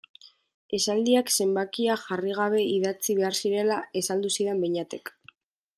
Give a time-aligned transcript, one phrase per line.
[0.77, 5.13] Esaldiak zenbakia jarri gabe idatzi behar zirela azaldu zidan Beñatek.